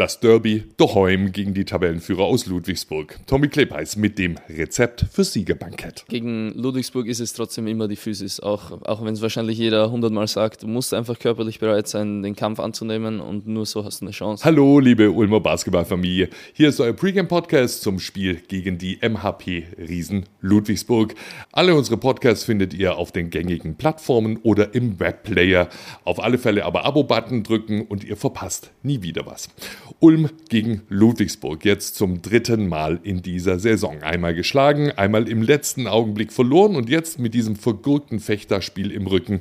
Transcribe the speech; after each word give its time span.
Das 0.00 0.18
Derby 0.18 0.64
daheim 0.78 1.30
gegen 1.30 1.52
die 1.52 1.66
Tabellenführer 1.66 2.22
aus 2.22 2.46
Ludwigsburg. 2.46 3.18
Tommy 3.26 3.48
Klepeis 3.48 3.96
mit 3.96 4.18
dem 4.18 4.38
Rezept 4.48 5.04
für 5.12 5.24
Siegerbankett. 5.24 6.06
Gegen 6.08 6.54
Ludwigsburg 6.54 7.06
ist 7.06 7.20
es 7.20 7.34
trotzdem 7.34 7.66
immer 7.66 7.86
die 7.86 7.96
Physis, 7.96 8.40
auch, 8.40 8.80
auch 8.86 9.04
wenn 9.04 9.12
es 9.12 9.20
wahrscheinlich 9.20 9.58
jeder 9.58 9.90
hundertmal 9.90 10.26
sagt. 10.26 10.62
Du 10.62 10.68
musst 10.68 10.94
einfach 10.94 11.18
körperlich 11.18 11.58
bereit 11.58 11.86
sein, 11.86 12.22
den 12.22 12.34
Kampf 12.34 12.60
anzunehmen 12.60 13.20
und 13.20 13.46
nur 13.46 13.66
so 13.66 13.84
hast 13.84 14.00
du 14.00 14.06
eine 14.06 14.12
Chance. 14.12 14.42
Hallo, 14.42 14.78
liebe 14.78 15.10
Ulmer 15.10 15.40
Basketballfamilie. 15.40 16.30
Hier 16.54 16.70
ist 16.70 16.80
euer 16.80 16.94
Pre-Game-Podcast 16.94 17.82
zum 17.82 18.00
Spiel 18.00 18.36
gegen 18.48 18.78
die 18.78 19.00
MHP 19.06 19.64
Riesen 19.86 20.24
Ludwigsburg. 20.40 21.14
Alle 21.52 21.74
unsere 21.74 21.98
Podcasts 21.98 22.44
findet 22.44 22.72
ihr 22.72 22.96
auf 22.96 23.12
den 23.12 23.28
gängigen 23.28 23.76
Plattformen 23.76 24.38
oder 24.44 24.74
im 24.74 24.98
Webplayer. 24.98 25.68
Auf 26.04 26.20
alle 26.24 26.38
Fälle 26.38 26.64
aber 26.64 26.86
Abo-Button 26.86 27.42
drücken 27.42 27.82
und 27.82 28.02
ihr 28.02 28.16
verpasst 28.16 28.70
nie 28.82 29.02
wieder 29.02 29.26
was. 29.26 29.50
Ulm 29.98 30.30
gegen 30.48 30.82
Ludwigsburg, 30.88 31.64
jetzt 31.64 31.96
zum 31.96 32.22
dritten 32.22 32.68
Mal 32.68 33.00
in 33.02 33.22
dieser 33.22 33.58
Saison. 33.58 34.02
Einmal 34.02 34.34
geschlagen, 34.34 34.92
einmal 34.92 35.28
im 35.28 35.42
letzten 35.42 35.86
Augenblick 35.86 36.32
verloren 36.32 36.76
und 36.76 36.88
jetzt 36.88 37.18
mit 37.18 37.34
diesem 37.34 37.56
vergurkten 37.56 38.20
Fechterspiel 38.20 38.90
im 38.92 39.06
Rücken 39.06 39.40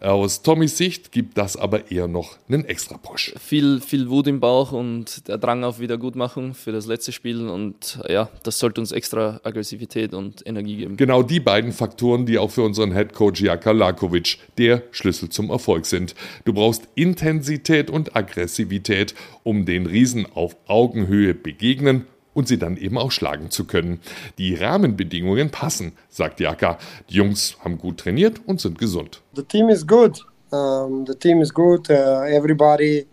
aus 0.00 0.42
Tommys 0.42 0.76
Sicht 0.76 1.12
gibt 1.12 1.38
das 1.38 1.56
aber 1.56 1.90
eher 1.90 2.08
noch 2.08 2.36
einen 2.48 2.64
extra 2.64 2.98
Push. 2.98 3.34
Viel, 3.38 3.80
viel 3.80 4.10
Wut 4.10 4.26
im 4.26 4.40
Bauch 4.40 4.72
und 4.72 5.28
der 5.28 5.38
Drang 5.38 5.62
auf 5.64 5.78
Wiedergutmachung 5.78 6.54
für 6.54 6.72
das 6.72 6.86
letzte 6.86 7.12
Spiel 7.12 7.48
und 7.48 8.00
ja, 8.08 8.28
das 8.42 8.58
sollte 8.58 8.80
uns 8.80 8.92
extra 8.92 9.40
Aggressivität 9.44 10.12
und 10.12 10.46
Energie 10.46 10.76
geben. 10.76 10.96
Genau 10.96 11.22
die 11.22 11.40
beiden 11.40 11.72
Faktoren, 11.72 12.26
die 12.26 12.38
auch 12.38 12.50
für 12.50 12.62
unseren 12.62 12.92
Headcoach 12.92 13.40
Jaka 13.40 13.70
Lakovic 13.70 14.38
der 14.58 14.82
Schlüssel 14.90 15.28
zum 15.28 15.50
Erfolg 15.50 15.86
sind. 15.86 16.14
Du 16.44 16.52
brauchst 16.52 16.88
Intensität 16.96 17.88
und 17.88 18.16
Aggressivität, 18.16 19.14
um 19.42 19.64
den 19.64 19.83
Riesen 19.86 20.26
auf 20.34 20.56
Augenhöhe 20.66 21.34
begegnen 21.34 22.06
und 22.34 22.48
sie 22.48 22.58
dann 22.58 22.76
eben 22.76 22.98
auch 22.98 23.12
schlagen 23.12 23.50
zu 23.50 23.64
können. 23.64 24.00
Die 24.38 24.54
Rahmenbedingungen 24.54 25.50
passen, 25.50 25.92
sagt 26.10 26.40
Jaka. 26.40 26.78
Die 27.08 27.14
Jungs 27.14 27.56
haben 27.60 27.78
gut 27.78 27.98
trainiert 27.98 28.40
und 28.46 28.60
sind 28.60 28.78
gesund. 28.78 29.22
The 29.34 29.42
team 29.42 29.68
is 29.68 29.86
good. 29.86 30.20
Um, 30.50 31.04
the 31.06 31.14
team 31.14 31.40
is 31.40 31.52
good. 31.52 31.88
Uh, 31.88 32.22
everybody, 32.26 33.06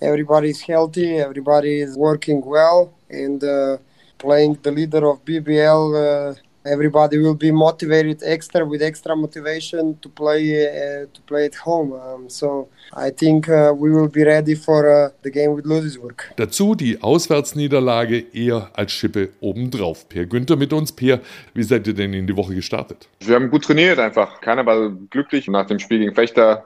everybody 0.00 0.50
is 0.50 0.66
healthy. 0.66 1.18
Everybody 1.18 1.80
is 1.80 1.96
working 1.96 2.42
well 2.44 2.92
and 3.10 3.42
uh, 3.42 3.78
playing 4.18 4.58
the 4.62 4.70
leader 4.70 5.04
of 5.06 5.24
BBL. 5.24 5.94
Uh, 5.94 6.34
everybody 6.70 7.18
will 7.18 7.34
be 7.34 7.50
motivated 7.52 8.22
extra 8.22 8.64
with 8.64 8.82
extra 8.82 9.16
motivation 9.16 10.00
to 10.00 10.08
play 10.08 10.66
uh, 10.66 11.06
to 11.12 11.20
play 11.26 11.46
at 11.46 11.54
home. 11.66 11.92
Um, 11.92 12.28
so 12.28 12.68
I 12.96 13.10
think 13.10 13.48
uh, 13.48 13.72
we 13.76 13.90
will 13.90 14.08
be 14.08 14.24
ready 14.24 14.54
for 14.54 14.86
uh, 14.86 15.10
the 15.22 15.30
game 15.30 15.54
with 15.54 15.66
Ludwigsburg. 15.66 16.32
Dazu 16.36 16.74
die 16.74 17.02
Auswärtsniederlage 17.02 18.24
eher 18.32 18.70
als 18.74 18.92
Schippe 18.92 19.30
obendrauf. 19.40 20.08
Per 20.08 20.26
Günther 20.26 20.56
mit 20.56 20.72
uns. 20.72 20.92
Per, 20.92 21.20
wie 21.54 21.62
seid 21.62 21.86
ihr 21.86 21.94
denn 21.94 22.14
in 22.14 22.26
die 22.26 22.36
Woche 22.36 22.54
gestartet? 22.54 23.08
Wir 23.20 23.34
haben 23.34 23.50
gut 23.50 23.64
trainiert 23.64 23.98
einfach. 23.98 24.40
Keiner 24.40 24.64
war 24.66 24.90
glücklich 25.10 25.48
nach 25.48 25.66
dem 25.66 25.78
Spiel 25.78 25.98
gegen 25.98 26.14
Fechter. 26.14 26.64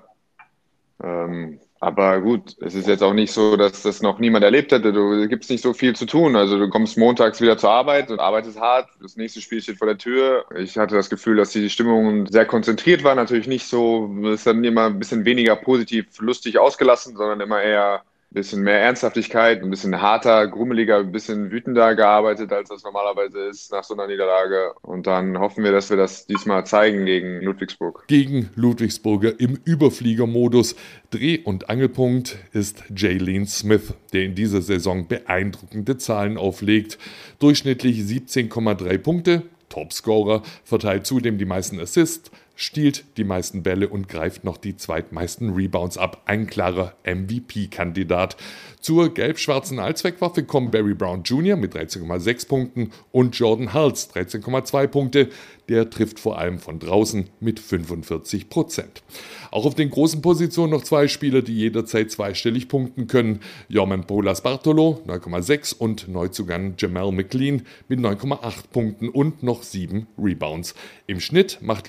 Ähm, 1.02 1.58
aber 1.84 2.20
gut, 2.22 2.56
es 2.62 2.74
ist 2.74 2.88
jetzt 2.88 3.02
auch 3.02 3.12
nicht 3.12 3.30
so, 3.30 3.56
dass 3.56 3.82
das 3.82 4.00
noch 4.00 4.18
niemand 4.18 4.42
erlebt 4.42 4.72
hätte. 4.72 4.90
Du 4.90 5.28
gibst 5.28 5.50
nicht 5.50 5.62
so 5.62 5.74
viel 5.74 5.94
zu 5.94 6.06
tun. 6.06 6.34
Also 6.34 6.58
du 6.58 6.70
kommst 6.70 6.96
montags 6.96 7.42
wieder 7.42 7.58
zur 7.58 7.70
Arbeit 7.70 8.10
und 8.10 8.20
arbeitest 8.20 8.58
hart. 8.58 8.88
Das 9.02 9.16
nächste 9.16 9.42
Spiel 9.42 9.60
steht 9.60 9.76
vor 9.76 9.86
der 9.86 9.98
Tür. 9.98 10.46
Ich 10.56 10.78
hatte 10.78 10.94
das 10.94 11.10
Gefühl, 11.10 11.36
dass 11.36 11.50
die 11.50 11.68
Stimmung 11.68 12.26
sehr 12.26 12.46
konzentriert 12.46 13.04
war. 13.04 13.14
Natürlich 13.14 13.46
nicht 13.46 13.66
so, 13.66 14.10
ist 14.32 14.46
dann 14.46 14.64
immer 14.64 14.86
ein 14.86 14.98
bisschen 14.98 15.26
weniger 15.26 15.56
positiv 15.56 16.06
lustig 16.20 16.58
ausgelassen, 16.58 17.16
sondern 17.16 17.42
immer 17.42 17.60
eher 17.60 18.02
bisschen 18.34 18.62
mehr 18.62 18.80
Ernsthaftigkeit, 18.80 19.62
ein 19.62 19.70
bisschen 19.70 20.02
harter, 20.02 20.48
grummeliger, 20.48 20.98
ein 20.98 21.12
bisschen 21.12 21.50
wütender 21.52 21.94
gearbeitet, 21.94 22.52
als 22.52 22.68
das 22.68 22.82
normalerweise 22.82 23.46
ist 23.46 23.70
nach 23.70 23.84
so 23.84 23.94
einer 23.94 24.08
Niederlage. 24.08 24.72
Und 24.82 25.06
dann 25.06 25.38
hoffen 25.38 25.62
wir, 25.62 25.70
dass 25.70 25.88
wir 25.88 25.96
das 25.96 26.26
diesmal 26.26 26.66
zeigen 26.66 27.06
gegen 27.06 27.40
Ludwigsburg. 27.40 28.04
Gegen 28.08 28.50
Ludwigsburger 28.56 29.38
im 29.38 29.58
Überfliegermodus. 29.64 30.74
Dreh- 31.10 31.42
und 31.44 31.70
Angelpunkt 31.70 32.36
ist 32.52 32.82
Jalen 32.94 33.46
Smith, 33.46 33.94
der 34.12 34.24
in 34.24 34.34
dieser 34.34 34.62
Saison 34.62 35.06
beeindruckende 35.06 35.96
Zahlen 35.96 36.36
auflegt. 36.36 36.98
Durchschnittlich 37.38 38.00
17,3 38.00 38.98
Punkte, 38.98 39.42
Topscorer, 39.68 40.42
verteilt 40.64 41.06
zudem 41.06 41.38
die 41.38 41.44
meisten 41.44 41.78
Assists, 41.78 42.32
stiehlt 42.56 43.04
die 43.16 43.24
meisten 43.24 43.62
Bälle 43.62 43.88
und 43.88 44.08
greift 44.08 44.44
noch 44.44 44.56
die 44.56 44.76
zweitmeisten 44.76 45.54
Rebounds 45.54 45.98
ab. 45.98 46.22
Ein 46.26 46.46
klarer 46.46 46.94
MVP-Kandidat. 47.04 48.36
Zur 48.80 49.12
gelb-schwarzen 49.12 49.78
Allzweckwaffe 49.78 50.44
kommen 50.44 50.70
Barry 50.70 50.94
Brown 50.94 51.22
Jr. 51.22 51.56
mit 51.56 51.74
13,6 51.74 52.48
Punkten 52.48 52.90
und 53.12 53.36
Jordan 53.36 53.72
Hulse 53.72 54.10
13,2 54.10 54.86
Punkte. 54.88 55.28
Der 55.70 55.88
trifft 55.88 56.20
vor 56.20 56.38
allem 56.38 56.58
von 56.58 56.78
draußen 56.78 57.30
mit 57.40 57.58
45 57.58 58.50
Prozent. 58.50 59.02
Auch 59.50 59.64
auf 59.64 59.74
den 59.74 59.88
großen 59.88 60.20
Positionen 60.20 60.72
noch 60.72 60.82
zwei 60.82 61.08
Spieler, 61.08 61.40
die 61.40 61.56
jederzeit 61.56 62.10
zweistellig 62.10 62.68
punkten 62.68 63.06
können. 63.06 63.40
Jorman 63.68 64.06
Polas 64.06 64.42
Bartolo 64.42 65.00
9,6 65.06 65.74
und 65.74 66.08
Neuzugang 66.08 66.74
Jamal 66.76 67.12
McLean 67.12 67.62
mit 67.88 68.00
9,8 68.00 68.68
Punkten 68.70 69.08
und 69.08 69.42
noch 69.42 69.62
7 69.62 70.06
Rebounds. 70.18 70.74
Im 71.06 71.20
Schnitt 71.20 71.58
macht 71.62 71.88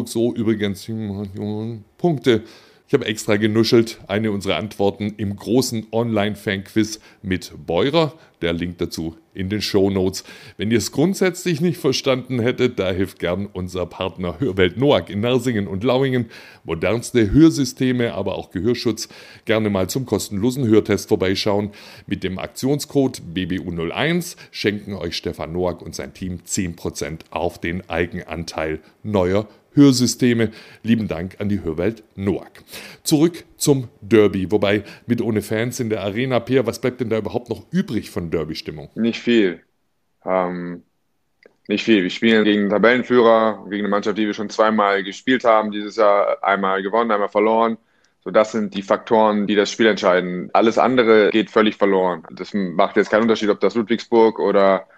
Ludwigsburg 0.00 0.08
so 0.08 0.34
übrigens 0.34 0.90
Punkte 1.98 2.44
ich 2.90 2.94
habe 2.94 3.06
extra 3.06 3.36
genuschelt, 3.36 4.00
eine 4.08 4.32
unserer 4.32 4.56
Antworten 4.56 5.14
im 5.16 5.36
großen 5.36 5.86
Online-Fan-Quiz 5.92 6.98
mit 7.22 7.52
Beurer. 7.64 8.14
Der 8.42 8.52
Link 8.52 8.78
dazu 8.78 9.14
in 9.32 9.48
den 9.48 9.62
Show 9.62 9.90
Notes. 9.90 10.24
Wenn 10.56 10.72
ihr 10.72 10.78
es 10.78 10.90
grundsätzlich 10.90 11.60
nicht 11.60 11.78
verstanden 11.78 12.40
hättet, 12.40 12.80
da 12.80 12.90
hilft 12.90 13.20
gern 13.20 13.46
unser 13.46 13.86
Partner 13.86 14.40
Hörwelt 14.40 14.76
Noack 14.76 15.08
in 15.08 15.20
Nersingen 15.20 15.68
und 15.68 15.84
Lauingen. 15.84 16.30
Modernste 16.64 17.30
Hörsysteme, 17.30 18.12
aber 18.12 18.34
auch 18.34 18.50
Gehörschutz. 18.50 19.08
Gerne 19.44 19.70
mal 19.70 19.88
zum 19.88 20.04
kostenlosen 20.04 20.66
Hörtest 20.66 21.10
vorbeischauen. 21.10 21.70
Mit 22.08 22.24
dem 22.24 22.40
Aktionscode 22.40 23.22
BBU01 23.32 24.34
schenken 24.50 24.94
euch 24.94 25.16
Stefan 25.16 25.52
Noack 25.52 25.80
und 25.80 25.94
sein 25.94 26.12
Team 26.12 26.40
10% 26.44 27.20
auf 27.30 27.60
den 27.60 27.88
Eigenanteil 27.88 28.80
neuer 29.04 29.42
Hörsysteme. 29.42 29.59
Lieben 29.74 31.08
Dank 31.08 31.36
an 31.40 31.48
die 31.48 31.62
Hörwelt 31.62 32.02
Noack. 32.16 32.62
Zurück 33.02 33.44
zum 33.56 33.88
Derby, 34.00 34.50
wobei 34.50 34.84
mit 35.06 35.20
ohne 35.20 35.42
Fans 35.42 35.80
in 35.80 35.90
der 35.90 36.02
Arena, 36.02 36.40
Peer, 36.40 36.66
was 36.66 36.80
bleibt 36.80 37.00
denn 37.00 37.10
da 37.10 37.18
überhaupt 37.18 37.48
noch 37.48 37.64
übrig 37.70 38.10
von 38.10 38.30
Derby-Stimmung? 38.30 38.90
Nicht 38.94 39.20
viel. 39.20 39.62
Ähm, 40.24 40.82
nicht 41.68 41.84
viel. 41.84 42.02
Wir 42.02 42.10
spielen 42.10 42.44
gegen 42.44 42.68
Tabellenführer, 42.68 43.64
gegen 43.70 43.82
eine 43.82 43.88
Mannschaft, 43.88 44.18
die 44.18 44.26
wir 44.26 44.34
schon 44.34 44.50
zweimal 44.50 45.04
gespielt 45.04 45.44
haben, 45.44 45.70
dieses 45.70 45.96
Jahr 45.96 46.42
einmal 46.42 46.82
gewonnen, 46.82 47.10
einmal 47.12 47.28
verloren. 47.28 47.78
So, 48.24 48.30
das 48.30 48.52
sind 48.52 48.74
die 48.74 48.82
Faktoren, 48.82 49.46
die 49.46 49.54
das 49.54 49.70
Spiel 49.70 49.86
entscheiden. 49.86 50.50
Alles 50.52 50.78
andere 50.78 51.30
geht 51.30 51.50
völlig 51.50 51.76
verloren. 51.76 52.24
Das 52.32 52.52
macht 52.52 52.96
jetzt 52.96 53.10
keinen 53.10 53.22
Unterschied, 53.22 53.48
ob 53.48 53.60
das 53.60 53.74
Ludwigsburg 53.76 54.40
oder 54.40 54.88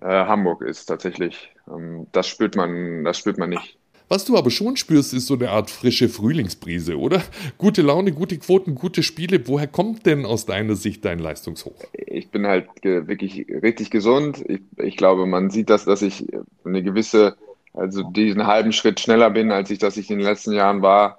äh, 0.00 0.06
Hamburg 0.06 0.62
ist 0.62 0.86
tatsächlich. 0.86 1.52
Ähm, 1.68 2.06
das 2.12 2.26
spürt 2.26 2.56
man, 2.56 3.04
das 3.04 3.18
spürt 3.18 3.38
man 3.38 3.50
nicht. 3.50 3.78
Was 4.08 4.24
du 4.24 4.36
aber 4.36 4.50
schon 4.50 4.76
spürst, 4.76 5.12
ist 5.14 5.26
so 5.26 5.34
eine 5.34 5.50
Art 5.50 5.68
frische 5.68 6.08
Frühlingsbrise, 6.08 6.96
oder? 6.96 7.22
Gute 7.58 7.82
Laune, 7.82 8.12
gute 8.12 8.38
Quoten, 8.38 8.76
gute 8.76 9.02
Spiele. 9.02 9.48
Woher 9.48 9.66
kommt 9.66 10.06
denn 10.06 10.24
aus 10.24 10.46
deiner 10.46 10.76
Sicht 10.76 11.04
dein 11.04 11.18
Leistungshoch? 11.18 11.74
Ich 11.92 12.30
bin 12.30 12.46
halt 12.46 12.68
wirklich 12.82 13.46
richtig 13.62 13.90
gesund. 13.90 14.44
Ich, 14.46 14.60
ich 14.76 14.96
glaube, 14.96 15.26
man 15.26 15.50
sieht 15.50 15.70
das, 15.70 15.86
dass 15.86 16.02
ich 16.02 16.24
eine 16.64 16.84
gewisse, 16.84 17.36
also 17.74 18.04
diesen 18.10 18.46
halben 18.46 18.72
Schritt 18.72 19.00
schneller 19.00 19.30
bin, 19.30 19.50
als 19.50 19.70
ich 19.70 19.80
das 19.80 19.96
ich 19.96 20.08
in 20.08 20.18
den 20.18 20.26
letzten 20.26 20.52
Jahren 20.52 20.82
war. 20.82 21.18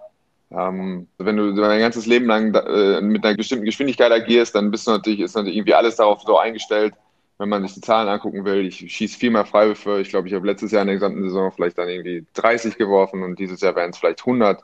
Ähm, 0.49 1.07
wenn 1.17 1.35
du 1.35 1.53
dein 1.55 1.81
ganzes 1.81 2.05
Leben 2.05 2.27
lang 2.27 2.55
äh, 2.55 3.01
mit 3.01 3.25
einer 3.25 3.35
bestimmten 3.35 3.65
Geschwindigkeit 3.65 4.13
agierst, 4.13 4.55
dann 4.55 4.71
bist 4.71 4.87
du 4.87 4.91
natürlich, 4.91 5.19
ist 5.19 5.35
natürlich 5.35 5.57
irgendwie 5.57 5.73
alles 5.73 5.97
darauf 5.97 6.21
so 6.21 6.37
eingestellt, 6.37 6.93
wenn 7.37 7.49
man 7.49 7.63
sich 7.63 7.75
die 7.75 7.81
Zahlen 7.81 8.09
angucken 8.09 8.45
will, 8.45 8.65
ich 8.65 8.77
schieße 8.91 9.17
viel 9.17 9.29
mehr 9.29 9.45
Freiwürfe. 9.45 10.01
Ich 10.01 10.09
glaube, 10.09 10.27
ich 10.27 10.33
habe 10.33 10.47
letztes 10.47 10.71
Jahr 10.71 10.81
in 10.81 10.87
der 10.87 10.95
gesamten 10.95 11.23
Saison 11.23 11.51
vielleicht 11.51 11.77
dann 11.77 11.89
irgendwie 11.89 12.25
30 12.33 12.77
geworfen 12.77 13.23
und 13.23 13.37
dieses 13.37 13.61
Jahr 13.61 13.75
wären 13.75 13.91
es 13.91 13.97
vielleicht 13.97 14.21
100. 14.21 14.63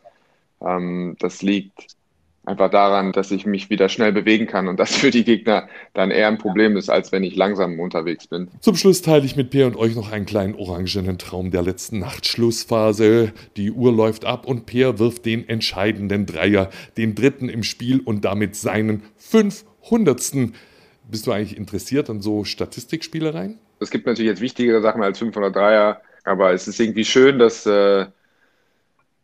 Ähm, 0.61 1.15
das 1.19 1.41
liegt 1.41 1.95
einfach 2.45 2.69
daran, 2.69 3.11
dass 3.11 3.31
ich 3.31 3.45
mich 3.45 3.69
wieder 3.69 3.87
schnell 3.89 4.11
bewegen 4.11 4.47
kann 4.47 4.67
und 4.67 4.79
das 4.79 4.95
für 4.95 5.11
die 5.11 5.23
Gegner 5.23 5.69
dann 5.93 6.11
eher 6.11 6.27
ein 6.27 6.37
Problem 6.37 6.75
ist, 6.75 6.89
als 6.89 7.11
wenn 7.11 7.23
ich 7.23 7.35
langsam 7.35 7.79
unterwegs 7.79 8.27
bin. 8.27 8.49
Zum 8.59 8.75
Schluss 8.75 9.01
teile 9.01 9.25
ich 9.25 9.35
mit 9.35 9.49
Peer 9.49 9.67
und 9.67 9.77
euch 9.77 9.95
noch 9.95 10.11
einen 10.11 10.25
kleinen 10.25 10.55
orangenen 10.55 11.17
Traum 11.17 11.51
der 11.51 11.61
letzten 11.61 11.99
Nachtschlussphase. 11.99 13.31
Die 13.55 13.71
Uhr 13.71 13.93
läuft 13.93 14.25
ab 14.25 14.45
und 14.45 14.65
Peer 14.65 14.99
wirft 14.99 15.25
den 15.25 15.47
entscheidenden 15.47 16.25
Dreier, 16.25 16.69
den 16.97 17.15
dritten 17.15 17.49
im 17.49 17.63
Spiel 17.63 18.01
und 18.01 18.25
damit 18.25 18.55
seinen 18.55 19.03
500. 19.17 20.53
Bist 21.09 21.27
du 21.27 21.31
eigentlich 21.31 21.57
interessiert 21.57 22.09
an 22.09 22.21
so 22.21 22.43
Statistikspielereien? 22.43 23.59
Es 23.79 23.89
gibt 23.89 24.05
natürlich 24.05 24.29
jetzt 24.29 24.41
wichtigere 24.41 24.81
Sachen 24.81 25.03
als 25.03 25.21
503er, 25.21 25.97
aber 26.23 26.53
es 26.53 26.67
ist 26.67 26.79
irgendwie 26.79 27.05
schön, 27.05 27.39
dass, 27.39 27.65
äh, 27.65 28.05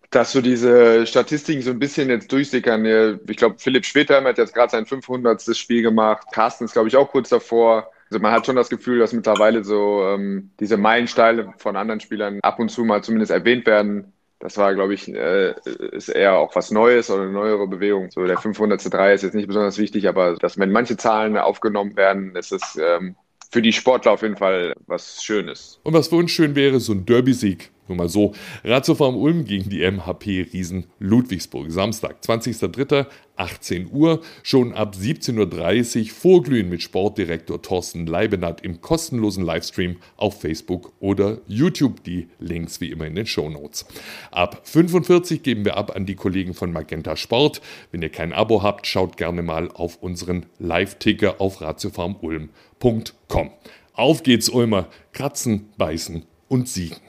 dass 0.10 0.31
so 0.31 0.42
diese 0.42 1.08
Statistiken 1.08 1.62
so 1.62 1.72
ein 1.72 1.80
bisschen 1.80 2.10
jetzt 2.10 2.31
durchsickern. 2.31 3.20
Ich 3.28 3.38
glaube, 3.38 3.56
Philipp 3.58 3.86
Schwedheim 3.86 4.26
hat 4.26 4.38
jetzt 4.38 4.54
gerade 4.54 4.72
sein 4.72 4.86
500. 4.86 5.56
Spiel 5.56 5.81
gemacht. 5.81 6.28
Carsten 6.34 6.66
ist, 6.66 6.74
glaube 6.74 6.90
ich, 6.90 6.98
auch 6.98 7.10
kurz 7.10 7.30
davor. 7.30 7.92
Also 8.10 8.22
man 8.22 8.32
hat 8.32 8.46
schon 8.46 8.56
das 8.56 8.70
Gefühl, 8.70 9.00
dass 9.00 9.14
mittlerweile 9.14 9.64
so 9.64 10.04
ähm, 10.04 10.50
diese 10.60 10.78
Meilensteine 10.78 11.54
von 11.58 11.75
anderen 11.75 12.00
Spielern 12.00 12.40
ab 12.42 12.60
und 12.60 12.70
zu 12.70 12.84
mal 12.84 13.04
zumindest 13.04 13.32
erwähnt 13.32 13.68
werden. 13.68 14.14
Das 14.39 14.57
war, 14.57 14.74
glaube 14.74 14.94
ich, 14.94 15.13
äh, 15.13 15.53
ist 15.91 16.07
eher 16.07 16.38
auch 16.38 16.56
was 16.56 16.71
Neues 16.71 17.09
oder 17.12 17.24
eine 17.24 17.31
neuere 17.31 17.68
Bewegung. 17.68 18.09
So 18.09 18.25
der 18.25 18.38
500. 18.38 18.91
3 18.91 19.13
ist 19.13 19.24
jetzt 19.24 19.36
nicht 19.36 19.47
besonders 19.47 19.77
wichtig, 19.77 20.07
aber 20.07 20.36
dass 20.36 20.57
wenn 20.57 20.71
manche 20.71 20.95
Zahlen 20.95 21.38
aufgenommen 21.38 21.97
werden, 21.97 22.36
ist 22.36 22.53
es 22.53 22.80
ähm, 22.81 23.15
für 23.51 23.62
die 23.62 23.74
Sportler 23.74 24.13
auf 24.13 24.21
jeden 24.21 24.38
Fall 24.38 24.74
was 24.88 25.24
Schönes. 25.24 25.80
Und 25.83 25.94
was 25.94 26.07
für 26.07 26.15
uns 26.15 26.31
schön 26.31 26.56
wäre, 26.56 26.80
so 26.80 26.94
ein 26.94 27.06
Derby-Sieg 27.06 27.71
nur 27.89 27.97
mal 27.97 28.09
so. 28.09 28.33
Ratiofarm 28.63 29.18
Ulm 29.18 29.45
gegen 29.45 29.69
die 29.69 29.81
MHP 29.81 30.47
Riesen 30.53 30.86
Ludwigsburg. 31.00 31.71
Samstag, 31.71 32.18
20.03., 32.24 33.07
18 33.39 33.89
Uhr. 33.91 34.21
Schon 34.44 34.74
ab 34.74 34.95
17.30 35.00 36.00
Uhr 36.01 36.09
vorglühen 36.09 36.69
mit 36.69 36.83
Sportdirektor 36.83 37.62
Thorsten 37.62 38.06
Leibenhardt 38.06 38.62
im 38.62 38.81
kostenlosen 38.81 39.44
Livestream 39.44 39.97
auf 40.18 40.41
Facebook 40.41 40.91
oder 41.00 41.39
YouTube. 41.47 42.03
Die 42.03 42.27
Links 42.39 42.81
wie 42.81 42.91
immer 42.91 43.07
in 43.07 43.15
den 43.15 43.25
Show 43.25 43.50
Notes. 43.50 43.86
Ab 44.31 44.62
45 44.65 45.41
geben 45.41 45.65
wir 45.65 45.77
ab 45.77 45.95
an 45.95 46.06
die 46.06 46.15
Kollegen 46.15 46.53
von 46.53 46.71
Magenta 46.71 47.15
Sport. 47.15 47.62
Wenn 47.91 48.01
ihr 48.01 48.09
kein 48.09 48.33
Abo 48.33 48.62
habt, 48.62 48.86
schaut 48.86 49.18
gerne 49.18 49.41
mal 49.41 49.71
auf 49.71 49.97
unseren 50.01 50.45
Live-Ticker 50.59 51.39
auf 51.39 51.62
ratiofarmulm.com. 51.62 53.51
Auf 53.94 54.24
geht's, 54.24 54.50
Ulmer. 54.50 54.88
Kratzen, 55.13 55.69
beißen 55.77 56.24
und 56.47 56.68
siegen. 56.68 57.00